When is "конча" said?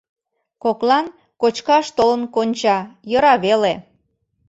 2.35-2.77